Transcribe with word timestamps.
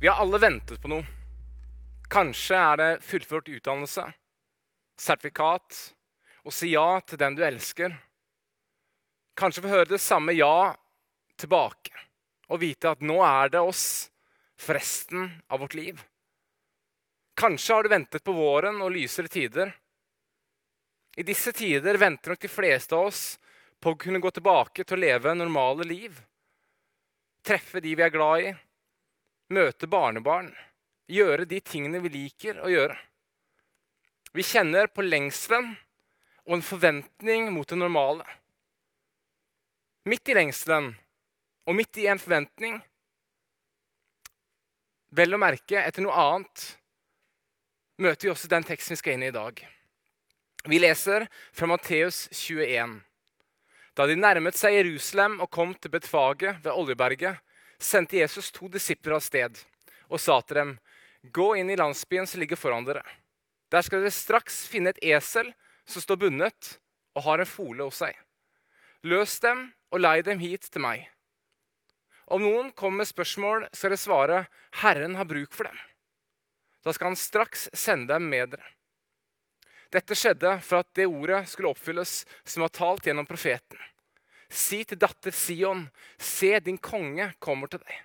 Vi 0.00 0.08
har 0.08 0.16
alle 0.16 0.38
ventet 0.38 0.78
på 0.82 0.88
noe. 0.92 1.02
Kanskje 2.08 2.56
er 2.56 2.76
det 2.78 2.90
fullført 3.02 3.48
utdannelse, 3.50 4.04
sertifikat, 4.94 5.78
å 6.46 6.52
si 6.54 6.70
ja 6.70 7.00
til 7.02 7.18
den 7.18 7.34
du 7.34 7.42
elsker. 7.42 7.96
Kanskje 9.34 9.64
få 9.64 9.72
høre 9.72 9.90
det 9.90 9.98
samme 10.00 10.36
ja 10.38 10.70
tilbake 11.38 11.92
og 12.48 12.62
vite 12.62 12.92
at 12.94 13.02
nå 13.02 13.18
er 13.26 13.50
det 13.52 13.60
oss 13.60 13.88
for 14.58 14.78
resten 14.78 15.26
av 15.50 15.64
vårt 15.66 15.74
liv. 15.74 15.98
Kanskje 17.38 17.74
har 17.74 17.82
du 17.82 17.90
ventet 17.90 18.24
på 18.24 18.36
våren 18.38 18.78
og 18.82 18.94
lysere 18.94 19.28
tider. 19.28 19.74
I 21.18 21.26
disse 21.26 21.50
tider 21.52 21.98
venter 21.98 22.32
nok 22.32 22.46
de 22.46 22.50
fleste 22.50 22.94
av 22.94 23.10
oss 23.10 23.26
på 23.82 23.92
å 23.92 23.98
kunne 23.98 24.22
gå 24.22 24.30
tilbake 24.30 24.86
til 24.86 24.94
å 24.94 25.02
leve 25.02 25.34
normale 25.34 25.90
liv. 25.90 26.22
Treffe 27.42 27.82
de 27.82 27.98
vi 27.98 28.06
er 28.06 28.14
glad 28.14 28.46
i, 28.46 28.56
møte 29.54 29.88
barnebarn, 29.88 30.50
gjøre 31.08 31.46
de 31.48 31.60
tingene 31.64 32.00
vi 32.04 32.12
liker 32.12 32.60
å 32.60 32.70
gjøre. 32.72 32.96
Vi 34.36 34.44
kjenner 34.44 34.90
på 34.92 35.04
lengselen 35.06 35.72
og 36.44 36.58
en 36.58 36.64
forventning 36.64 37.48
mot 37.52 37.68
det 37.68 37.78
normale. 37.80 38.26
Midt 40.08 40.28
i 40.28 40.36
lengselen 40.36 40.92
og 41.68 41.76
midt 41.76 41.98
i 42.00 42.06
en 42.08 42.20
forventning, 42.20 42.78
vel 45.12 45.34
å 45.34 45.40
merke 45.40 45.80
etter 45.80 46.04
noe 46.04 46.16
annet, 46.16 46.64
møter 48.00 48.28
vi 48.28 48.32
også 48.32 48.48
den 48.52 48.64
teksten 48.68 48.94
vi 48.94 49.00
skal 49.00 49.16
inn 49.16 49.26
i 49.26 49.32
i 49.32 49.34
dag. 49.34 49.60
Vi 50.68 50.80
leser 50.80 51.26
fra 51.52 51.68
Matteus 51.70 52.26
21. 52.32 52.98
Da 53.96 54.06
de 54.06 54.16
nærmet 54.16 54.56
seg 54.56 54.76
Jerusalem 54.76 55.38
og 55.42 55.50
kom 55.52 55.74
til 55.74 55.92
Betfage 55.92 56.54
ved 56.62 56.72
Oljeberget, 56.72 57.40
sendte 57.78 58.18
Jesus 58.18 58.50
to 58.54 58.68
disipler 58.68 59.16
av 59.18 59.24
sted 59.24 59.58
og 60.08 60.20
sa 60.20 60.40
til 60.42 60.60
dem, 60.60 60.76
Gå 61.22 61.56
inn 61.58 61.70
i 61.70 61.76
landsbyen 61.76 62.28
som 62.30 62.40
ligger 62.40 62.56
foran 62.56 62.86
dere. 62.86 63.02
Der 63.74 63.82
skal 63.82 64.04
dere 64.04 64.14
straks 64.14 64.62
finne 64.70 64.94
et 64.94 65.00
esel 65.02 65.50
som 65.88 66.02
står 66.02 66.20
bundet 66.22 66.78
og 67.18 67.24
har 67.26 67.42
en 67.42 67.50
fole 67.50 67.88
hos 67.88 67.98
seg. 68.04 68.14
Løs 69.02 69.38
dem 69.42 69.66
og 69.90 70.02
lei 70.04 70.20
dem 70.22 70.38
hit 70.38 70.70
til 70.70 70.84
meg. 70.84 71.08
Om 72.28 72.44
noen 72.44 72.72
kommer 72.76 73.02
med 73.02 73.10
spørsmål, 73.10 73.66
skal 73.72 73.92
dere 73.92 74.00
svare, 74.00 74.40
Herren 74.82 75.16
har 75.16 75.28
bruk 75.28 75.54
for 75.56 75.68
dem. 75.68 75.78
Da 76.84 76.94
skal 76.94 77.10
han 77.10 77.18
straks 77.18 77.68
sende 77.72 78.14
dem 78.14 78.28
med 78.30 78.54
dere. 78.54 78.74
Dette 79.92 80.16
skjedde 80.18 80.58
for 80.60 80.82
at 80.82 80.90
det 80.98 81.08
ordet 81.08 81.46
skulle 81.48 81.72
oppfylles 81.72 82.20
som 82.44 82.64
var 82.64 82.74
talt 82.76 83.08
gjennom 83.08 83.26
profeten. 83.26 83.78
Si 84.48 84.80
til 84.88 84.98
datter 85.00 85.34
Sion, 85.34 85.86
se, 86.16 86.54
din 86.64 86.78
konge 86.80 87.32
kommer 87.38 87.68
til 87.68 87.82
deg. 87.84 88.04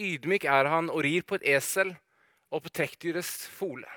Ydmyk 0.00 0.44
er 0.50 0.68
han 0.68 0.90
og 0.92 1.04
rir 1.06 1.24
på 1.24 1.38
et 1.38 1.46
esel 1.56 1.94
og 2.52 2.64
på 2.64 2.72
trekkdyrets 2.74 3.46
fole. 3.54 3.88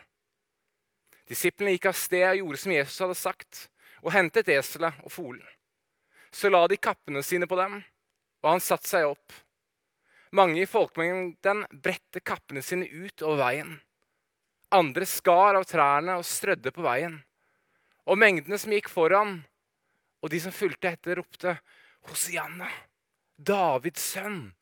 Disiplene 1.28 1.74
gikk 1.76 1.90
av 1.90 1.98
sted 2.00 2.24
og 2.30 2.40
gjorde 2.40 2.62
som 2.62 2.74
Jesus 2.76 3.02
hadde 3.04 3.18
sagt, 3.20 3.64
og 4.06 4.14
hentet 4.16 4.48
eselet 4.54 4.96
og 5.04 5.12
folen. 5.12 5.44
Så 6.32 6.52
la 6.52 6.64
de 6.70 6.78
kappene 6.80 7.24
sine 7.26 7.50
på 7.50 7.58
dem, 7.60 7.82
og 8.44 8.50
han 8.54 8.64
satte 8.64 8.88
seg 8.88 9.10
opp. 9.10 9.36
Mange 10.38 10.62
i 10.62 10.70
folkemengden 10.70 11.66
bredte 11.72 12.22
kappene 12.24 12.62
sine 12.64 12.88
ut 12.88 13.24
over 13.26 13.42
veien. 13.42 13.78
Andre 14.76 15.08
skar 15.08 15.56
av 15.56 15.66
trærne 15.68 16.18
og 16.20 16.28
strødde 16.28 16.74
på 16.76 16.84
veien. 16.84 17.22
Og 18.08 18.20
mengdene 18.20 18.60
som 18.60 18.74
gikk 18.76 18.90
foran, 18.92 19.42
og 20.22 20.32
de 20.34 20.40
som 20.42 20.56
fulgte 20.56 20.92
etter, 20.92 21.20
ropte 21.20 21.58
Hosianna, 22.08 22.70
Davids 23.38 24.04
sønn. 24.14 24.54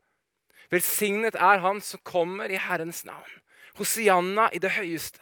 Velsignet 0.73 1.37
er 1.37 1.61
han 1.63 1.79
som 1.83 2.01
kommer 2.03 2.51
i 2.51 2.59
Herrens 2.59 3.03
navn. 3.07 3.41
Hosianna 3.77 4.49
i 4.55 4.59
det 4.63 4.73
høyeste. 4.75 5.21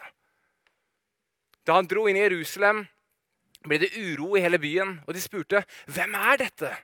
Da 1.63 1.77
han 1.77 1.87
dro 1.89 2.07
inn 2.09 2.19
i 2.19 2.25
Jerusalem, 2.25 2.83
ble 3.63 3.79
det 3.79 3.93
uro 3.95 4.33
i 4.35 4.43
hele 4.43 4.59
byen, 4.59 4.97
og 5.07 5.13
de 5.15 5.21
spurte, 5.23 5.63
'Hvem 5.87 6.15
er 6.15 6.37
dette?' 6.37 6.77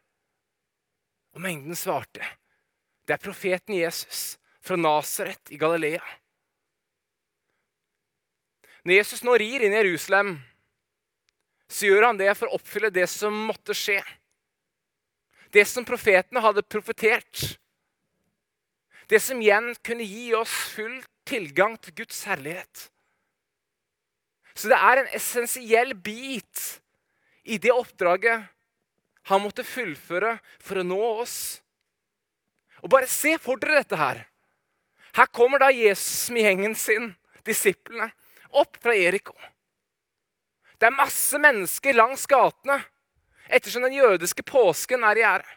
Og 1.33 1.41
mengden 1.41 1.75
svarte, 1.75 2.23
'Det 3.05 3.13
er 3.13 3.25
profeten 3.25 3.75
Jesus 3.75 4.37
fra 4.61 4.75
Nasaret 4.75 5.51
i 5.51 5.57
Galilea.' 5.57 6.19
Når 8.85 8.93
Jesus 8.95 9.23
nå 9.23 9.35
rir 9.35 9.61
inn 9.61 9.73
i 9.73 9.81
Jerusalem, 9.83 10.39
så 11.69 11.89
gjør 11.89 12.07
han 12.09 12.19
det 12.19 12.31
for 12.37 12.49
å 12.49 12.57
oppfylle 12.57 12.89
det 12.93 13.05
som 13.11 13.35
måtte 13.49 13.75
skje. 13.77 13.99
Det 15.53 15.65
som 15.69 15.85
profetene 15.85 16.41
hadde 16.41 16.65
profetert. 16.65 17.43
Det 19.09 19.21
som 19.21 19.41
igjen 19.41 19.71
kunne 19.85 20.05
gi 20.05 20.31
oss 20.37 20.53
full 20.73 20.99
tilgang 21.29 21.77
til 21.81 22.01
Guds 22.01 22.23
herlighet. 22.29 22.89
Så 24.57 24.69
det 24.69 24.77
er 24.77 25.01
en 25.01 25.11
essensiell 25.15 25.93
bit 25.95 26.63
i 27.45 27.57
det 27.61 27.71
oppdraget 27.73 28.49
han 29.29 29.43
måtte 29.43 29.65
fullføre 29.65 30.37
for 30.57 30.81
å 30.81 30.85
nå 30.85 30.99
oss. 31.21 31.37
Og 32.81 32.89
Bare 32.91 33.09
se 33.11 33.35
for 33.41 33.61
dere 33.61 33.83
dette 33.83 33.99
her. 33.99 34.23
Her 35.13 35.29
kommer 35.33 35.61
da 35.61 35.69
Jesus 35.73 36.29
med 36.33 36.45
gjengen 36.45 36.75
sin, 36.77 37.11
disiplene 37.45 38.09
opp 38.57 38.77
fra 38.81 38.95
Eriko. 38.95 39.35
Det 40.79 40.87
er 40.87 40.95
masse 40.95 41.39
mennesker 41.41 41.97
langs 41.97 42.23
gatene 42.29 42.79
ettersom 43.49 43.83
den 43.83 43.97
jødiske 43.97 44.45
påsken 44.47 45.03
er 45.03 45.19
i 45.19 45.23
gjære. 45.23 45.55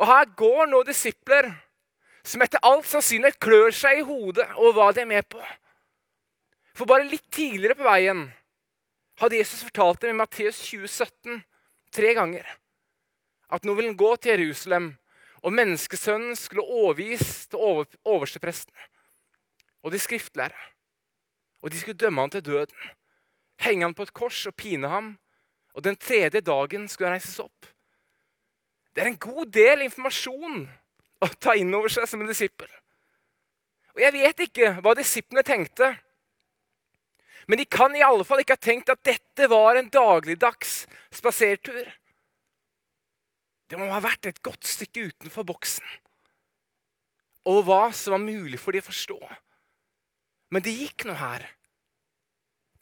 Og 0.00 0.06
her 0.08 0.30
går 0.36 0.66
nå 0.70 0.82
disipler 0.88 1.50
som 2.26 2.42
etter 2.42 2.62
all 2.66 2.82
sannsynlighet 2.86 3.38
klør 3.42 3.74
seg 3.76 4.00
i 4.00 4.06
hodet 4.06 4.46
over 4.54 4.74
hva 4.78 4.88
de 4.94 5.02
er 5.04 5.10
med 5.10 5.26
på. 5.30 5.42
For 6.74 6.88
bare 6.88 7.06
litt 7.06 7.28
tidligere 7.34 7.76
på 7.78 7.86
veien 7.86 8.24
hadde 9.20 9.38
Jesus 9.38 9.62
fortalt 9.66 10.02
dem 10.02 10.14
i 10.14 10.20
Matteus 10.22 10.58
2017 10.64 11.42
tre 11.92 12.14
ganger 12.16 12.48
at 13.52 13.66
nå 13.68 13.74
vil 13.76 13.90
han 13.90 13.98
gå 14.00 14.14
til 14.16 14.40
Jerusalem, 14.40 14.86
og 15.44 15.52
menneskesønnen 15.52 16.36
skulle 16.38 16.64
overgis 16.64 17.44
til 17.50 17.60
oversteprestene 17.60 18.88
og 19.82 19.92
de 19.92 19.98
skriftlærde. 19.98 20.56
og 21.62 21.70
de 21.70 21.78
skulle 21.78 21.98
dømme 21.98 22.20
han 22.20 22.30
til 22.30 22.44
døden. 22.44 22.76
Henge 23.60 23.84
han 23.84 23.94
på 23.94 24.06
et 24.06 24.14
kors 24.16 24.40
og 24.48 24.56
pine 24.56 24.88
ham, 24.88 25.12
og 25.76 25.84
den 25.84 25.96
tredje 25.96 26.40
dagen 26.44 26.88
skulle 26.88 27.10
han 27.10 27.18
reises 27.18 27.40
opp. 27.42 27.68
Det 28.92 29.04
er 29.04 29.12
en 29.12 29.20
god 29.20 29.52
del 29.52 29.86
informasjon 29.86 30.64
å 31.22 31.28
ta 31.40 31.54
inn 31.56 31.72
over 31.74 31.92
seg 31.92 32.08
som 32.08 32.20
en 32.20 32.30
disippel. 32.30 32.68
Og 33.92 34.00
Jeg 34.00 34.16
vet 34.16 34.44
ikke 34.46 34.72
hva 34.80 34.94
disiplene 34.96 35.44
tenkte, 35.46 35.92
men 37.48 37.58
de 37.58 37.66
kan 37.66 37.94
i 37.96 38.04
alle 38.04 38.24
fall 38.24 38.40
ikke 38.42 38.54
ha 38.56 38.62
tenkt 38.62 38.92
at 38.92 39.02
dette 39.04 39.48
var 39.50 39.76
en 39.76 39.90
dagligdags 39.90 40.84
spasertur. 41.12 41.88
Det 43.68 43.80
må 43.80 43.88
ha 43.90 44.00
vært 44.04 44.28
et 44.28 44.42
godt 44.44 44.68
stykke 44.68 45.08
utenfor 45.10 45.46
boksen 45.48 45.88
og 47.48 47.64
hva 47.66 47.88
som 47.96 48.14
var 48.14 48.22
mulig 48.22 48.60
for 48.60 48.74
de 48.74 48.82
å 48.82 48.86
forstå. 48.86 49.18
Men 50.52 50.64
det 50.64 50.74
gikk 50.76 51.06
noe 51.08 51.18
her 51.18 51.46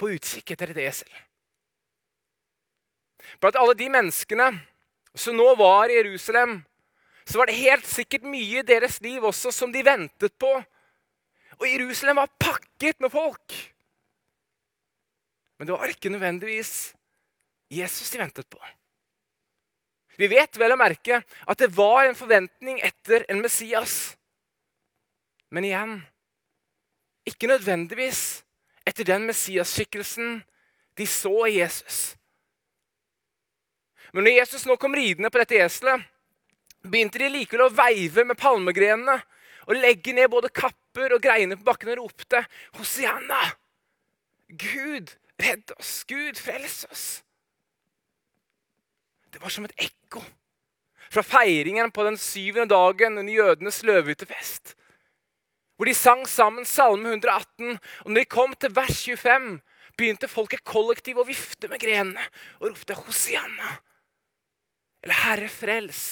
på 0.01 0.11
utkikk 0.17 0.55
etter 0.55 0.73
et 0.73 0.81
esel. 0.89 1.11
Blant 3.41 3.59
alle 3.61 3.77
de 3.79 3.89
menneskene 3.93 4.49
som 5.15 5.37
nå 5.37 5.53
var 5.59 5.91
i 5.91 5.99
Jerusalem, 5.99 6.61
så 7.25 7.39
var 7.39 7.51
det 7.51 7.61
helt 7.61 7.87
sikkert 7.87 8.25
mye 8.27 8.63
i 8.63 8.67
deres 8.67 8.99
liv 9.05 9.25
også 9.27 9.53
som 9.55 9.73
de 9.73 9.85
ventet 9.87 10.35
på. 10.41 10.51
Og 11.61 11.67
Jerusalem 11.69 12.23
var 12.23 12.33
pakket 12.41 12.99
med 13.05 13.13
folk. 13.13 13.55
Men 15.59 15.69
det 15.69 15.77
var 15.77 15.93
ikke 15.93 16.13
nødvendigvis 16.13 16.95
Jesus 17.71 18.11
de 18.11 18.19
ventet 18.19 18.49
på. 18.51 18.61
Vi 20.19 20.29
vet 20.29 20.57
vel 20.59 20.75
å 20.75 20.81
merke 20.81 21.21
at 21.23 21.61
det 21.61 21.71
var 21.77 22.07
en 22.07 22.19
forventning 22.19 22.81
etter 22.85 23.27
en 23.31 23.43
Messias. 23.45 24.17
Men 25.53 25.67
igjen 25.69 25.95
ikke 27.29 27.51
nødvendigvis 27.51 28.41
etter 28.91 29.07
den 29.07 29.27
Messias-skikkelsen 29.29 30.41
de 30.99 31.07
så 31.07 31.35
i 31.47 31.59
Jesus. 31.61 32.01
Men 34.13 34.27
når 34.27 34.41
Jesus 34.41 34.67
nå 34.67 34.77
kom 34.81 34.95
ridende 34.99 35.31
på 35.31 35.41
dette 35.41 35.61
eselet, 35.63 36.03
begynte 36.83 37.21
de 37.23 37.31
likevel 37.31 37.69
å 37.69 37.75
veive 37.75 38.25
med 38.27 38.39
palmegrenene 38.41 39.21
og 39.69 39.79
legge 39.79 40.15
ned 40.17 40.31
både 40.33 40.51
kapper 40.55 41.15
og 41.15 41.23
greiner 41.23 41.59
på 41.61 41.69
bakken 41.69 41.93
og 41.93 42.03
ropte 42.03 42.43
Hosianna! 42.79 43.41
Gud, 44.51 45.13
redd 45.39 45.71
oss! 45.77 46.01
Gud, 46.11 46.41
frels 46.41 46.83
oss! 46.91 47.07
Det 49.31 49.39
var 49.39 49.53
som 49.55 49.69
et 49.69 49.77
ekko 49.79 50.25
fra 51.11 51.23
feiringen 51.27 51.93
på 51.95 52.03
den 52.07 52.19
syvende 52.19 52.71
dagen 52.75 53.19
under 53.19 53.35
jødenes 53.35 53.83
løvehyttefest 53.87 54.75
hvor 55.81 55.89
de 55.89 55.95
sang 55.97 56.27
sammen 56.29 56.67
Salme 56.69 57.09
118. 57.09 57.79
Og 58.05 58.09
når 58.13 58.19
de 58.21 58.29
kom 58.29 58.51
til 58.53 58.75
vers 58.77 58.99
25, 59.01 59.55
begynte 59.97 60.29
folket 60.29 60.61
kollektivt 60.69 61.23
å 61.23 61.25
vifte 61.25 61.71
med 61.73 61.81
grenene 61.81 62.27
og 62.59 62.67
ropte 62.67 62.99
Hosianna. 62.99 63.79
Eller 65.01 65.17
Herre 65.23 65.49
frels, 65.49 66.03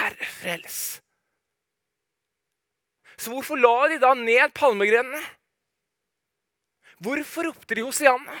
Herre 0.00 0.26
frels. 0.26 0.80
Så 3.14 3.30
hvorfor 3.30 3.62
la 3.62 3.86
de 3.94 4.00
da 4.02 4.16
ned 4.18 4.50
palmegrenene? 4.58 5.22
Hvorfor 7.06 7.52
ropte 7.52 7.78
de 7.78 7.86
Hosianna? 7.86 8.34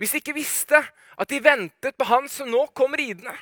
Hvis 0.00 0.16
de 0.16 0.24
ikke 0.24 0.38
visste 0.40 0.80
at 1.20 1.28
de 1.28 1.44
ventet 1.44 2.00
på 2.00 2.08
han 2.08 2.32
som 2.32 2.48
nå 2.48 2.64
kom 2.72 2.96
ridende. 2.96 3.36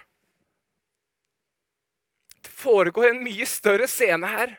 Det 2.43 2.51
foregår 2.51 3.13
en 3.13 3.23
mye 3.23 3.47
større 3.47 3.87
scene 3.87 4.35
her 4.35 4.59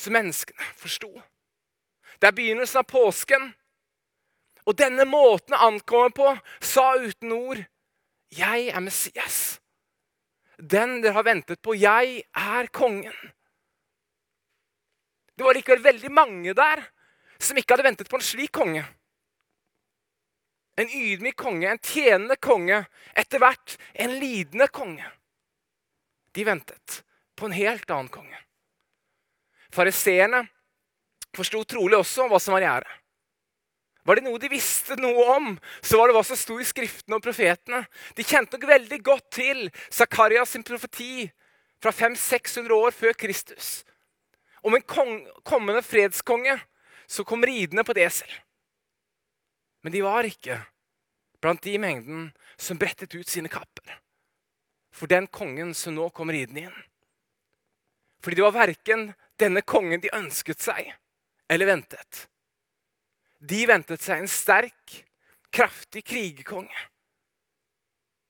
som 0.00 0.16
menneskene 0.16 0.72
forsto. 0.80 1.10
Det 2.20 2.28
er 2.28 2.36
begynnelsen 2.36 2.82
av 2.82 2.88
påsken. 2.88 3.50
Og 4.68 4.76
denne 4.76 5.06
måten 5.08 5.56
å 5.56 5.64
ankomme 5.70 6.12
på 6.14 6.32
sa 6.60 6.92
uten 7.00 7.32
ord, 7.32 7.64
'Jeg 8.30 8.68
er 8.68 8.80
Messias'. 8.80 9.58
Den 10.60 11.00
dere 11.02 11.12
har 11.12 11.24
ventet 11.24 11.62
på. 11.62 11.74
Jeg 11.74 12.22
er 12.36 12.66
kongen. 12.66 13.16
Det 15.36 15.44
var 15.44 15.54
likevel 15.54 15.84
veldig 15.84 16.10
mange 16.12 16.54
der 16.54 16.82
som 17.40 17.56
ikke 17.56 17.72
hadde 17.72 17.86
ventet 17.88 18.10
på 18.10 18.16
en 18.16 18.22
slik 18.22 18.52
konge. 18.52 18.84
En 20.76 20.88
ydmyk 20.88 21.36
konge, 21.36 21.70
en 21.70 21.78
tjenende 21.78 22.36
konge, 22.36 22.84
etter 23.16 23.38
hvert 23.38 23.76
en 23.94 24.10
lidende 24.20 24.68
konge. 24.68 25.06
De 26.34 26.44
ventet 26.44 27.02
på 27.36 27.48
en 27.48 27.56
helt 27.56 27.90
annen 27.90 28.12
konge. 28.12 28.36
Fariseerne 29.74 30.44
forsto 31.36 31.62
trolig 31.64 31.98
også 31.98 32.26
hva 32.30 32.40
som 32.42 32.56
var 32.56 32.64
i 32.64 32.70
ære. 32.70 32.96
Var 34.08 34.16
det 34.16 34.24
noe 34.24 34.40
de 34.40 34.48
visste 34.50 34.96
noe 34.98 35.26
om, 35.36 35.50
så 35.84 36.00
var 36.00 36.08
det 36.08 36.16
hva 36.16 36.24
som 36.26 36.38
sto 36.38 36.56
i 36.58 36.66
Skriftene 36.66 37.18
og 37.18 37.24
profetene. 37.24 37.82
De 38.16 38.24
kjente 38.26 38.56
nok 38.56 38.66
veldig 38.70 38.98
godt 39.06 39.28
til 39.36 39.66
Zakarias 39.92 40.56
sin 40.56 40.64
profeti 40.66 41.28
fra 41.80 41.92
500-600 41.92 42.74
år 42.74 42.96
før 42.96 43.16
Kristus. 43.20 43.70
Om 44.64 44.76
en 44.76 44.86
kommende 45.44 45.82
fredskonge 45.84 46.56
som 47.06 47.28
kom 47.28 47.44
ridende 47.44 47.84
på 47.84 47.94
et 47.96 48.04
esel. 48.08 48.32
Men 49.84 49.94
de 49.94 50.02
var 50.04 50.26
ikke 50.28 50.58
blant 51.40 51.62
de 51.64 51.78
mengden 51.80 52.30
som 52.60 52.80
brettet 52.80 53.14
ut 53.16 53.28
sine 53.28 53.48
kapper 53.52 54.00
for 54.92 55.08
den 55.08 55.28
kongen 55.32 55.72
som 55.76 55.94
nå 55.96 56.08
kom 56.12 56.32
ridende 56.32 56.66
inn. 56.66 56.78
Fordi 58.20 58.36
de 58.36 58.44
var 58.44 58.56
verken 58.56 59.06
denne 59.40 59.62
kongen 59.66 60.02
de 60.02 60.12
ønsket 60.16 60.60
seg 60.62 60.92
eller 61.50 61.70
ventet. 61.70 62.26
De 63.40 63.64
ventet 63.66 64.02
seg 64.04 64.20
en 64.20 64.30
sterk, 64.30 65.00
kraftig 65.50 66.04
krigerkonge. 66.06 66.86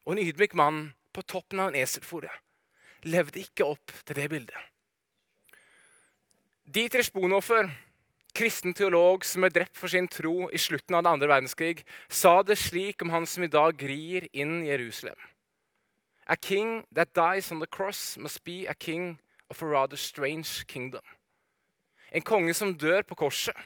Og 0.07 0.15
en 0.15 0.23
ydmyk 0.23 0.55
mann 0.57 0.85
på 1.13 1.25
toppen 1.27 1.61
av 1.61 1.73
en 1.73 1.81
eselfore 1.83 2.31
levde 3.09 3.41
ikke 3.41 3.67
opp 3.67 3.93
til 4.05 4.19
det 4.19 4.27
bildet. 4.33 4.67
Dietrich 6.71 7.11
Bonhoeffer, 7.15 7.71
kristen 8.37 8.75
teolog 8.77 9.25
som 9.27 9.43
ble 9.43 9.51
drept 9.55 9.79
for 9.79 9.91
sin 9.91 10.07
tro 10.09 10.51
i 10.55 10.61
slutten 10.61 10.95
av 10.95 11.03
den 11.03 11.15
andre 11.15 11.31
verdenskrig, 11.33 11.83
sa 12.09 12.43
det 12.47 12.61
slik 12.61 13.03
om 13.03 13.11
han 13.11 13.27
som 13.27 13.45
i 13.45 13.51
dag 13.51 13.75
grir 13.81 14.29
inn 14.31 14.61
Jerusalem. 14.67 15.19
A 16.31 16.37
king 16.37 16.85
that 16.95 17.15
dies 17.17 17.51
on 17.51 17.59
the 17.59 17.67
cross 17.67 18.17
must 18.19 18.45
be 18.45 18.67
a 18.69 18.75
king 18.75 19.19
of 19.51 19.63
a 19.63 19.67
rather 19.67 19.97
strange 19.97 20.65
kingdom. 20.67 21.05
En 22.11 22.23
konge 22.23 22.55
som 22.55 22.75
dør 22.75 23.03
på 23.07 23.15
korset, 23.15 23.57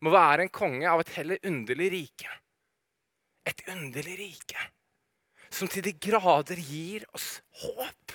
må 0.00 0.12
være 0.14 0.46
en 0.46 0.52
konge 0.52 0.88
av 0.88 1.02
et 1.02 1.14
heller 1.18 1.40
underlig 1.46 1.90
rike. 1.92 2.36
Et 3.46 3.64
underlig 3.68 4.18
rike 4.18 4.68
som 5.50 5.68
til 5.68 5.84
de 5.84 5.92
grader 5.98 6.60
gir 6.62 7.04
oss 7.16 7.40
håp. 7.62 8.14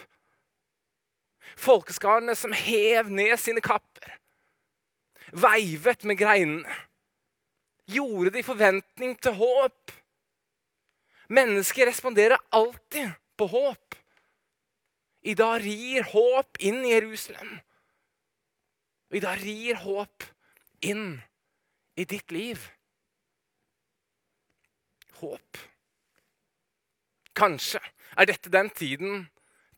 Folkeskarene 1.59 2.35
som 2.35 2.55
hev 2.55 3.09
ned 3.11 3.35
sine 3.39 3.63
kapper, 3.63 4.15
veivet 5.35 6.03
med 6.07 6.19
greinene, 6.19 6.79
gjorde 7.91 8.33
det 8.33 8.41
i 8.41 8.47
forventning 8.47 9.13
til 9.21 9.35
håp. 9.37 9.93
Mennesker 11.35 11.89
responderer 11.89 12.41
alltid 12.55 13.13
på 13.37 13.47
håp. 13.51 13.84
I 15.25 15.33
dag 15.33 15.63
rir 15.63 16.05
håp 16.11 16.59
inn 16.61 16.83
i 16.85 16.91
Jerusalem. 16.93 17.55
I 19.09 19.21
dag 19.23 19.39
rir 19.41 19.79
håp 19.81 20.25
inn 20.85 21.15
i 21.97 22.05
ditt 22.05 22.33
liv. 22.35 22.61
Håp. 25.17 25.61
Kanskje 27.35 27.81
er 28.15 28.29
dette 28.29 28.53
den 28.53 28.69
tiden 28.69 29.25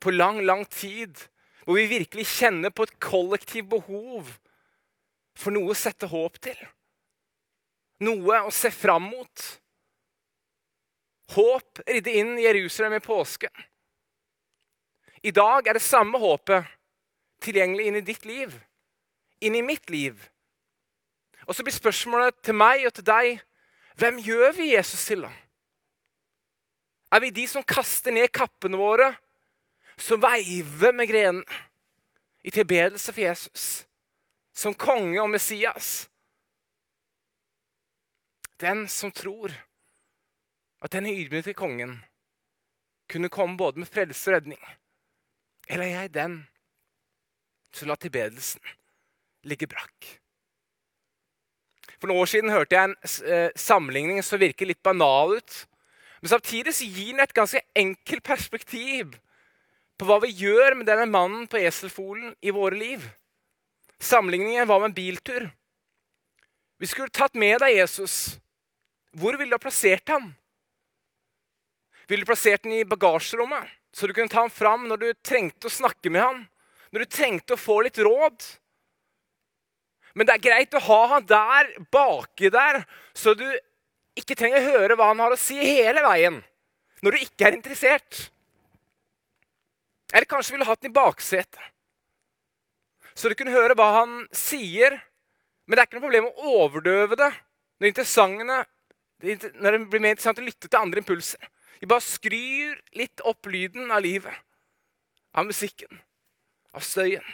på 0.03 0.11
lang, 0.11 0.41
lang 0.43 0.65
tid 0.67 1.15
hvor 1.63 1.79
vi 1.79 1.87
virkelig 1.95 2.27
kjenner 2.31 2.71
på 2.71 2.83
et 2.87 2.97
kollektivt 3.03 3.69
behov 3.71 4.33
for 5.37 5.55
noe 5.55 5.71
å 5.71 5.79
sette 5.79 6.09
håp 6.11 6.41
til. 6.43 6.59
Noe 8.03 8.43
å 8.43 8.51
se 8.53 8.71
fram 8.73 9.07
mot. 9.13 9.47
Håp 11.35 11.81
ridde 11.87 12.19
inn 12.19 12.35
i 12.35 12.45
Jerusalem 12.45 12.99
i 12.99 13.03
påsken. 13.03 13.67
I 15.27 15.31
dag 15.31 15.67
er 15.67 15.75
det 15.75 15.83
samme 15.83 16.19
håpet 16.21 16.67
tilgjengelig 17.43 17.89
inn 17.89 17.99
i 17.99 18.05
ditt 18.05 18.25
liv, 18.25 18.53
inn 19.43 19.57
i 19.57 19.65
mitt 19.65 19.89
liv. 19.91 20.21
Og 21.47 21.55
så 21.55 21.65
blir 21.65 21.75
spørsmålet 21.75 22.37
til 22.45 22.55
meg 22.55 22.85
og 22.87 22.95
til 22.95 23.07
deg 23.07 23.41
hvem 23.99 24.21
gjør 24.23 24.53
vi 24.55 24.71
Jesus 24.75 25.03
til, 25.09 25.25
da? 25.25 25.31
Er 27.11 27.23
vi 27.23 27.31
de 27.33 27.47
som 27.49 27.65
kaster 27.65 28.13
ned 28.13 28.29
kappene 28.35 28.77
våre, 28.79 29.09
som 29.97 30.21
veiver 30.21 30.93
med 30.93 31.09
grenene 31.09 31.61
i 32.45 32.53
tilbedelse 32.53 33.11
for 33.11 33.23
Jesus, 33.23 33.67
som 34.53 34.75
konge 34.77 35.19
og 35.23 35.31
Messias? 35.33 36.07
Den 38.61 38.85
som 38.91 39.11
tror 39.11 39.53
at 40.83 40.93
denne 40.93 41.13
ydmyke 41.13 41.55
kongen 41.57 41.97
kunne 43.09 43.31
komme 43.33 43.57
både 43.57 43.81
med 43.81 43.89
frelse 43.89 44.29
og 44.29 44.37
redning? 44.37 44.61
Eller 45.67 45.85
er 45.85 45.95
jeg 46.01 46.13
den 46.15 46.37
som 47.75 47.89
lar 47.89 47.99
tilbedelsen 48.01 48.63
ligge 49.47 49.67
brakk? 49.69 50.13
For 51.97 52.09
noen 52.09 52.21
år 52.21 52.29
siden 52.29 52.53
hørte 52.53 52.77
jeg 52.77 52.89
en 52.89 52.97
eh, 53.33 53.49
sammenligning 53.57 54.21
som 54.25 54.41
virker 54.41 54.69
litt 54.69 54.83
banal 54.85 55.37
ut. 55.39 55.59
Men 56.21 56.33
samtidig 56.33 56.75
så 56.77 56.85
gir 56.85 57.13
den 57.13 57.23
et 57.23 57.35
ganske 57.35 57.61
enkelt 57.77 58.23
perspektiv 58.25 59.17
på 59.97 60.05
hva 60.05 60.19
vi 60.21 60.33
gjør 60.37 60.77
med 60.77 60.89
denne 60.89 61.07
mannen 61.09 61.47
på 61.49 61.59
eselfolen 61.61 62.35
i 62.41 62.53
våre 62.53 62.77
liv. 62.77 63.05
Sammenligningen 63.99 64.67
var 64.69 64.81
med 64.81 64.91
en 64.91 64.97
biltur. 64.97 65.47
Vi 66.77 66.89
skulle 66.89 67.09
tatt 67.09 67.33
med 67.33 67.57
deg 67.63 67.79
Jesus. 67.79 68.37
Hvor 69.17 69.33
ville 69.37 69.49
du 69.49 69.57
ha 69.57 69.61
plassert 69.61 70.09
ham? 70.13 70.35
Ville 72.07 72.23
du 72.23 72.29
plassert 72.29 72.63
den 72.63 72.77
i 72.77 72.85
bagasjerommet, 72.87 73.67
så 73.91 74.07
du 74.07 74.13
kunne 74.15 74.31
ta 74.31 74.45
den 74.45 74.53
fram 74.53 74.85
når 74.87 75.01
du 75.01 75.07
trengte 75.25 75.67
å 75.67 75.73
snakke 75.73 76.11
med 76.13 76.23
han, 76.23 76.45
Når 76.87 77.03
du 77.03 77.11
trengte 77.11 77.53
å 77.53 77.59
få 77.59 77.81
litt 77.83 77.97
råd? 77.99 78.43
Men 80.15 80.25
det 80.25 80.37
er 80.37 80.45
greit 80.45 80.77
å 80.77 80.83
ha 80.85 80.99
han 81.11 81.25
der 81.27 81.73
baki 81.91 82.47
der, 82.49 82.79
så 83.11 83.33
du 83.35 83.43
ikke 84.17 84.37
trenger 84.39 84.61
å 84.61 84.71
høre 84.77 84.95
hva 84.95 85.09
han 85.11 85.19
har 85.19 85.35
å 85.35 85.39
si 85.39 85.57
hele 85.59 86.01
veien 86.05 86.39
når 87.05 87.13
du 87.13 87.25
ikke 87.25 87.49
er 87.49 87.57
interessert. 87.57 88.21
Eller 90.09 90.25
kanskje 90.31 90.55
ville 90.55 90.65
hatt 90.65 90.81
den 90.81 90.89
i 90.89 90.95
baksetet, 90.95 91.59
så 93.13 93.29
du 93.29 93.35
kunne 93.37 93.53
høre 93.53 93.75
hva 93.77 93.91
han 93.99 94.23
sier. 94.33 94.95
Men 95.67 95.75
det 95.75 95.83
er 95.83 95.89
ikke 95.89 95.99
noe 95.99 96.05
problem 96.07 96.29
å 96.29 96.55
overdøve 96.63 97.17
det 97.19 97.31
når, 97.83 98.65
når 99.59 99.75
det 99.75 99.79
blir 99.91 100.01
mer 100.01 100.15
interessant 100.15 100.39
å 100.39 100.45
lytte 100.45 100.69
til 100.69 100.79
andre 100.79 101.03
impulser. 101.03 101.41
Vi 101.81 101.89
bare 101.89 102.03
skryr 102.03 102.77
litt 102.97 103.21
opp 103.27 103.49
lyden 103.51 103.91
av 103.93 104.01
livet, 104.01 104.33
av 105.37 105.45
musikken, 105.45 106.01
av 106.73 106.85
støyen. 106.85 107.25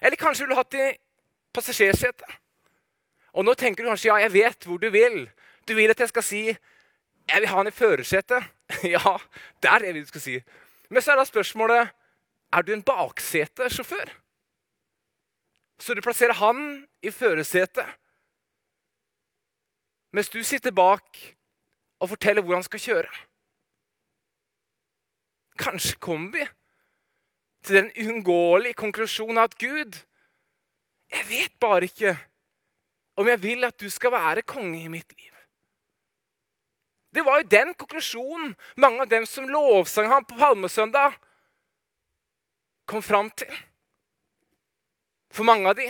Eller 0.00 0.20
kanskje 0.20 0.44
ville 0.44 0.54
du 0.54 0.60
hatt 0.60 0.74
det 0.74 0.86
i 0.92 0.98
passasjersetet. 1.54 2.28
Og 3.34 3.46
nå 3.46 3.54
tenker 3.58 3.82
du 3.82 3.90
kanskje 3.90 4.12
ja, 4.12 4.20
jeg 4.22 4.34
vet 4.34 4.66
hvor 4.68 4.78
du 4.78 4.88
vil. 4.94 5.24
Du 5.66 5.74
vil 5.74 5.90
at 5.90 6.00
jeg 6.00 6.12
skal 6.12 6.26
si 6.26 6.44
jeg 7.24 7.40
vil 7.40 7.48
ha 7.48 7.56
han 7.56 7.70
i 7.70 7.74
førersetet. 7.74 8.50
ja, 8.94 9.16
der 9.64 9.80
er 9.80 9.92
det 9.92 10.04
du 10.04 10.10
skal 10.12 10.20
si. 10.20 10.38
Men 10.90 11.02
så 11.02 11.14
er 11.14 11.20
da 11.20 11.24
spørsmålet 11.28 11.92
er 12.54 12.62
du 12.62 12.72
en 12.74 12.84
baksetesjåfør. 12.84 14.12
Så 15.80 15.94
du 15.94 16.02
plasserer 16.04 16.36
han 16.38 16.84
i 17.02 17.10
førersetet, 17.10 17.86
mens 20.14 20.28
du 20.30 20.38
sitter 20.46 20.70
bak 20.70 21.18
og 22.04 22.12
forteller 22.12 22.44
hvor 22.44 22.58
han 22.58 22.66
skal 22.66 22.82
kjøre. 22.82 23.12
Kanskje 25.60 25.96
kommer 26.02 26.34
vi 26.34 26.46
til 27.64 27.80
den 27.80 27.92
uunngåelige 27.96 28.76
konklusjonen 28.76 29.40
at 29.40 29.56
Gud 29.58 30.02
jeg 31.14 31.28
vet 31.28 31.52
bare 31.60 31.86
ikke 31.86 32.16
om 33.20 33.28
jeg 33.28 33.42
vil 33.42 33.64
at 33.64 33.78
du 33.80 33.86
skal 33.92 34.12
være 34.12 34.42
konge 34.42 34.82
i 34.82 34.90
mitt 34.90 35.12
liv. 35.14 35.30
Det 37.14 37.22
var 37.22 37.38
jo 37.38 37.50
den 37.50 37.74
konklusjonen 37.78 38.56
mange 38.82 39.04
av 39.04 39.10
dem 39.10 39.26
som 39.26 39.46
lovsang 39.48 40.08
ham 40.10 40.24
på 40.26 40.38
palmesøndag, 40.38 41.14
kom 42.90 43.02
fram 43.02 43.30
til. 43.30 43.52
For 45.30 45.46
mange 45.46 45.70
av 45.70 45.78
de 45.78 45.86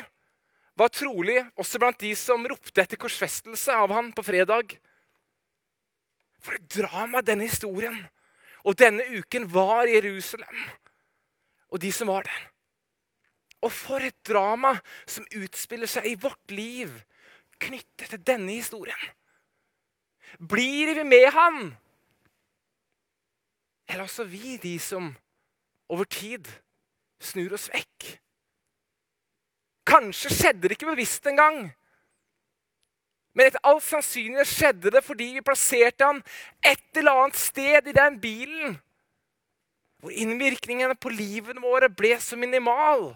var 0.76 0.92
trolig 0.92 1.40
også 1.56 1.80
blant 1.80 2.00
de 2.02 2.12
som 2.18 2.44
ropte 2.48 2.82
etter 2.82 3.00
korsfestelse 3.00 3.72
av 3.72 3.94
han 3.94 4.12
på 4.12 4.24
fredag. 4.26 4.76
For 6.44 6.56
et 6.56 6.66
drama 6.76 7.22
denne 7.24 7.48
historien 7.48 7.96
og 8.64 8.76
denne 8.80 9.04
uken 9.18 9.46
var 9.52 9.88
Jerusalem. 9.88 10.56
Og 11.72 11.80
de 11.80 11.92
som 11.92 12.08
var 12.08 12.26
der. 12.28 12.42
Og 13.64 13.72
for 13.72 14.04
et 14.04 14.16
drama 14.28 14.74
som 15.08 15.26
utspiller 15.36 15.88
seg 15.88 16.06
i 16.10 16.18
vårt 16.20 16.52
liv 16.52 16.92
knyttet 17.64 18.10
til 18.12 18.24
denne 18.26 18.52
historien. 18.52 19.00
Blir 20.38 20.94
vi 20.98 21.04
med 21.06 21.30
han? 21.32 21.58
Eller 23.88 24.04
også 24.04 24.24
vi, 24.24 24.56
de 24.56 24.78
som 24.80 25.12
over 25.88 26.04
tid 26.04 26.48
snur 27.20 27.54
oss 27.56 27.70
vekk? 27.72 28.08
Kanskje 29.88 30.32
skjedde 30.32 30.68
det 30.68 30.76
ikke 30.78 30.92
bevisst 30.92 31.26
engang. 31.28 31.68
Men 33.34 33.48
etter 33.48 33.62
all 33.66 33.80
sannsynlighet 33.82 34.50
skjedde 34.50 34.92
det 34.94 35.02
fordi 35.02 35.32
vi 35.34 35.44
plasserte 35.44 36.06
han 36.06 36.22
et 36.62 37.00
eller 37.00 37.24
annet 37.24 37.38
sted 37.38 37.90
i 37.90 37.96
den 37.96 38.18
bilen. 38.22 38.76
Hvor 39.98 40.14
innvirkningene 40.14 40.94
på 41.00 41.10
livene 41.10 41.62
våre 41.64 41.90
ble 41.90 42.14
så 42.22 42.38
minimal. 42.38 43.08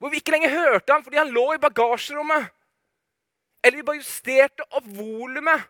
Hvor 0.00 0.10
vi 0.10 0.18
ikke 0.18 0.34
lenger 0.34 0.56
hørte 0.56 0.92
han 0.92 1.04
fordi 1.04 1.20
han 1.20 1.30
lå 1.30 1.52
i 1.54 1.62
bagasjerommet. 1.62 2.48
Eller 3.62 3.76
vi 3.76 3.86
bare 3.86 4.00
justerte 4.00 4.64
opp 4.72 4.86
volumet, 4.96 5.66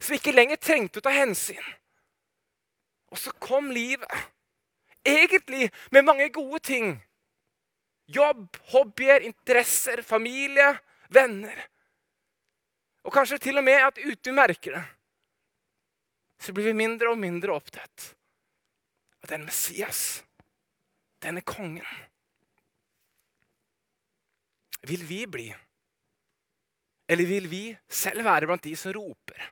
så 0.00 0.12
vi 0.12 0.18
ikke 0.20 0.34
lenger 0.36 0.60
trengte 0.60 1.00
å 1.00 1.04
ta 1.06 1.14
hensyn. 1.14 1.62
Og 3.08 3.18
så 3.18 3.32
kom 3.40 3.70
livet. 3.72 4.10
Egentlig 5.06 5.70
med 5.94 6.04
mange 6.04 6.28
gode 6.34 6.60
ting. 6.66 6.90
Jobb, 8.12 8.58
hobbyer, 8.74 9.24
interesser, 9.24 10.02
familie, 10.04 10.74
venner. 11.12 11.58
Og 13.06 13.14
kanskje 13.14 13.38
til 13.38 13.58
og 13.60 13.64
med 13.66 13.80
at 13.86 13.98
uten 14.02 14.32
vi 14.32 14.34
merker 14.34 14.78
det, 14.78 14.84
så 16.42 16.52
blir 16.52 16.68
vi 16.68 16.76
mindre 16.76 17.12
og 17.12 17.20
mindre 17.20 17.54
opptatt 17.54 18.10
av 19.22 19.30
den 19.30 19.46
Messias, 19.46 20.22
denne 21.22 21.42
kongen. 21.46 21.86
Vil 24.86 25.02
vi 25.06 25.22
bli, 25.26 25.46
eller 27.08 27.30
vil 27.30 27.48
vi 27.50 27.62
selv 27.88 28.26
være 28.26 28.50
blant 28.50 28.66
de 28.66 28.74
som 28.78 28.94
roper 28.94 29.48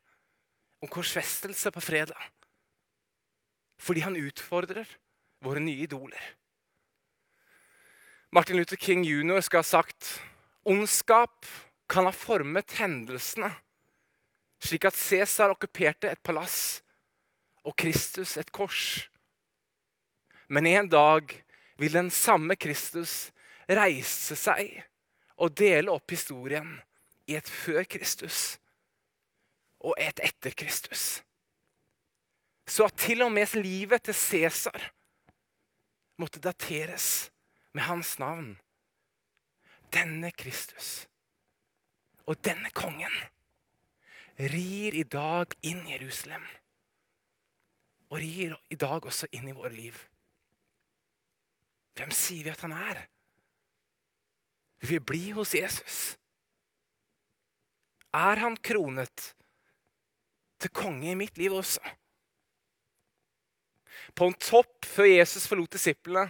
om 0.82 0.90
korsfestelse 0.90 1.72
på 1.74 1.82
fredag? 1.82 2.30
Fordi 3.80 4.04
han 4.04 4.18
utfordrer 4.18 4.88
våre 5.44 5.62
nye 5.62 5.86
idoler. 5.86 6.22
Martin 8.34 8.56
Luther 8.58 8.76
King 8.76 9.04
jr. 9.06 9.40
skal 9.40 9.62
ha 9.62 9.66
sagt 9.66 10.16
ondskap 10.64 11.46
kan 11.90 12.08
ha 12.08 12.12
formet 12.14 12.78
hendelsene 12.78 13.50
slik 14.64 14.86
at 14.88 14.96
Cæsar 14.96 15.52
okkuperte 15.52 16.08
et 16.10 16.22
palass 16.24 16.80
og 17.64 17.76
Kristus 17.80 18.36
et 18.40 18.52
kors. 18.52 19.04
Men 20.48 20.66
en 20.68 20.88
dag 20.88 21.32
vil 21.80 21.92
den 21.92 22.10
samme 22.12 22.56
Kristus 22.56 23.32
reise 23.68 24.36
seg 24.38 24.82
og 25.40 25.56
dele 25.58 25.92
opp 25.92 26.12
historien 26.14 26.76
i 27.28 27.36
et 27.36 27.48
før 27.48 27.84
Kristus 27.88 28.56
og 29.84 29.96
et 30.00 30.20
etter 30.24 30.54
Kristus. 30.56 31.22
Så 32.68 32.86
at 32.88 32.96
til 32.96 33.24
og 33.24 33.32
med 33.32 33.56
livet 33.60 34.04
til 34.04 34.16
Cæsar 34.16 34.90
måtte 36.16 36.40
dateres 36.40 37.30
med 37.74 37.84
hans 37.84 38.18
navn. 38.18 38.54
Denne 39.94 40.32
Kristus 40.34 41.04
og 42.26 42.40
denne 42.44 42.70
kongen 42.74 43.12
rir 44.38 44.96
i 44.96 45.04
dag 45.06 45.54
inn 45.62 45.84
i 45.86 45.94
Jerusalem. 45.94 46.44
Og 48.10 48.18
rir 48.22 48.54
i 48.70 48.78
dag 48.78 49.06
også 49.06 49.28
inn 49.34 49.48
i 49.48 49.54
våre 49.56 49.72
liv. 49.74 49.96
Hvem 51.94 52.10
sier 52.14 52.46
vi 52.46 52.52
at 52.52 52.64
han 52.66 52.74
er? 52.74 53.04
Vi 54.82 54.94
vil 54.94 55.04
bli 55.06 55.24
hos 55.36 55.54
Jesus. 55.54 55.98
Er 58.14 58.40
han 58.42 58.56
kronet 58.56 59.30
til 60.62 60.70
konge 60.74 61.10
i 61.12 61.18
mitt 61.18 61.38
liv 61.38 61.54
også? 61.54 61.82
På 64.14 64.28
en 64.28 64.36
topp 64.38 64.86
før 64.86 65.08
Jesus 65.08 65.46
forlot 65.50 65.72
disiplene, 65.74 66.28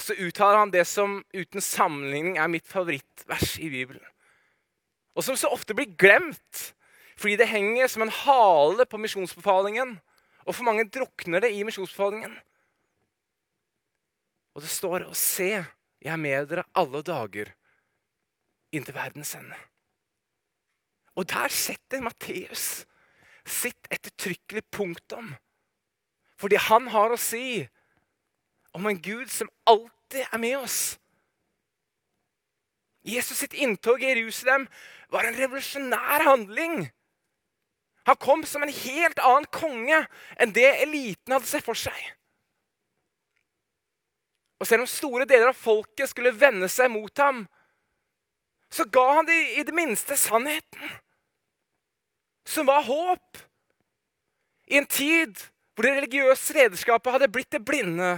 så 0.00 0.14
uttaler 0.16 0.62
han 0.62 0.72
det 0.72 0.84
som 0.88 1.18
uten 1.34 1.60
sammenligning 1.64 2.38
er 2.40 2.48
mitt 2.48 2.68
favorittvers 2.68 3.58
i 3.60 3.68
Bibelen. 3.72 4.04
Og 5.12 5.26
som 5.26 5.36
så 5.36 5.50
ofte 5.52 5.76
blir 5.76 5.92
glemt 6.00 6.72
fordi 7.20 7.36
det 7.38 7.50
henger 7.52 7.90
som 7.92 8.02
en 8.02 8.14
hale 8.22 8.86
på 8.88 8.98
misjonsbefalingen. 8.98 9.92
Og 10.48 10.56
for 10.56 10.66
mange 10.66 10.88
drukner 10.90 11.44
det 11.44 11.52
i 11.54 11.60
misjonsbefalingen. 11.62 12.32
Og 14.56 14.64
det 14.64 14.70
står 14.72 15.04
å 15.06 15.14
se, 15.16 15.52
jeg 16.02 16.12
er 16.12 16.20
med 16.20 16.48
dere 16.50 16.64
alle 16.74 17.04
dager 17.06 17.52
inntil 18.72 18.96
verdens 18.96 19.36
ende. 19.36 19.58
Og 21.14 21.28
der 21.28 21.52
setter 21.52 22.02
Matteus 22.02 22.82
sitt 23.44 23.88
ettertrykkelig 23.92 24.64
punktum 24.72 25.34
for 26.40 26.50
det 26.50 26.64
han 26.66 26.88
har 26.90 27.12
å 27.12 27.20
si 27.20 27.62
om 28.72 28.86
en 28.86 29.00
Gud 29.02 29.30
som 29.30 29.50
alltid 29.68 30.24
er 30.24 30.40
med 30.40 30.58
oss. 30.58 30.80
Jesus 33.02 33.38
sitt 33.42 33.52
inntog 33.52 34.02
i 34.02 34.12
Jerusalem 34.12 34.68
var 35.10 35.26
en 35.26 35.36
revolusjonær 35.36 36.24
handling. 36.24 36.86
Han 38.06 38.16
kom 38.16 38.44
som 38.46 38.62
en 38.62 38.72
helt 38.72 39.18
annen 39.22 39.48
konge 39.54 39.98
enn 40.40 40.54
det 40.54 40.68
eliten 40.82 41.34
hadde 41.34 41.50
sett 41.50 41.66
for 41.66 41.78
seg. 41.78 41.98
Og 44.62 44.68
selv 44.68 44.84
om 44.84 44.90
store 44.90 45.26
deler 45.26 45.50
av 45.50 45.58
folket 45.58 46.10
skulle 46.10 46.34
vende 46.34 46.68
seg 46.70 46.90
mot 46.94 47.18
ham, 47.18 47.44
så 48.72 48.86
ga 48.88 49.04
han 49.18 49.26
dem 49.28 49.56
i 49.58 49.64
det 49.66 49.74
minste 49.74 50.16
sannheten, 50.16 50.92
som 52.48 52.66
var 52.70 52.86
håp. 52.86 53.42
I 54.70 54.78
en 54.78 54.86
tid 54.86 55.34
hvor 55.74 55.84
det 55.84 55.96
religiøse 55.98 56.54
lederskapet 56.56 57.12
hadde 57.12 57.30
blitt 57.32 57.50
det 57.52 57.64
blinde 57.66 58.14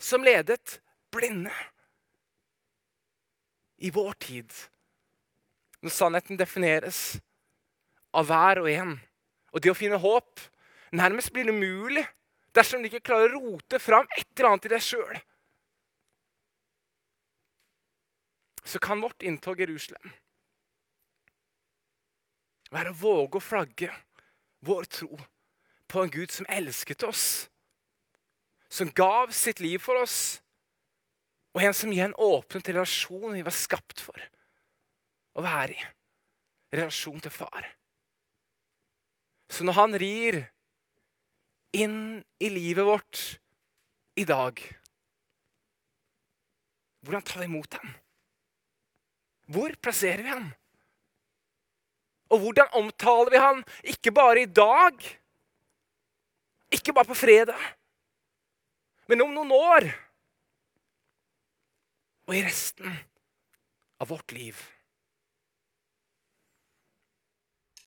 som 0.00 0.24
ledet 0.24 0.80
blinde. 1.12 1.52
I 3.76 3.90
vår 3.90 4.12
tid, 4.20 4.52
når 5.80 5.92
sannheten 5.94 6.40
defineres 6.40 7.16
av 8.12 8.28
hver 8.28 8.60
og 8.60 8.68
en, 8.72 8.96
og 9.52 9.62
det 9.62 9.72
å 9.72 9.76
finne 9.78 10.00
håp 10.00 10.42
nærmest 10.92 11.32
blir 11.32 11.48
umulig 11.48 12.04
dersom 12.56 12.82
du 12.82 12.90
ikke 12.90 13.06
klarer 13.08 13.32
å 13.36 13.40
rote 13.40 13.80
fram 13.80 14.08
et 14.16 14.26
eller 14.36 14.50
annet 14.50 14.68
i 14.68 14.72
deg 14.74 14.84
sjøl, 14.84 15.20
så 18.64 18.78
kan 18.82 19.00
vårt 19.00 19.24
inntog 19.26 19.60
i 19.60 19.64
Jerusalem 19.64 20.12
være 22.70 22.92
å 22.92 23.00
våge 23.00 23.40
å 23.40 23.42
flagge 23.42 23.90
vår 24.66 24.84
tro 24.92 25.16
på 25.90 26.02
en 26.04 26.12
Gud 26.12 26.30
som 26.30 26.46
elsket 26.48 27.02
oss, 27.02 27.49
som 28.70 28.90
gav 28.94 29.32
sitt 29.34 29.60
liv 29.60 29.82
for 29.82 29.98
oss, 30.00 30.40
og 31.50 31.64
en 31.66 31.74
som 31.74 31.90
igjen 31.90 32.14
åpnet 32.14 32.70
relasjonen 32.70 33.34
vi 33.34 33.46
var 33.46 33.54
skapt 33.54 34.02
for 34.02 34.20
å 35.34 35.42
være 35.42 35.74
i. 35.74 35.88
Relasjon 36.70 37.18
til 37.22 37.34
far. 37.34 37.66
Så 39.50 39.66
når 39.66 39.74
han 39.74 39.96
rir 39.98 40.38
inn 41.74 41.98
i 42.38 42.50
livet 42.50 42.86
vårt 42.86 43.24
i 44.18 44.26
dag 44.26 44.62
Hvordan 47.00 47.22
tar 47.24 47.40
vi 47.40 47.46
imot 47.48 47.74
ham? 47.78 47.92
Hvor 49.48 49.72
plasserer 49.80 50.20
vi 50.20 50.28
ham? 50.28 50.50
Og 52.28 52.42
hvordan 52.42 52.74
omtaler 52.76 53.32
vi 53.32 53.40
ham, 53.40 53.62
ikke 53.88 54.12
bare 54.12 54.42
i 54.42 54.50
dag, 54.52 55.00
ikke 56.76 56.92
bare 56.92 57.08
på 57.08 57.16
fredag, 57.16 57.56
men 59.10 59.24
om 59.24 59.32
noen 59.34 59.50
år. 59.56 59.88
Og 62.30 62.36
i 62.38 62.44
resten 62.46 62.94
av 63.98 64.12
vårt 64.12 64.30
liv. 64.36 64.60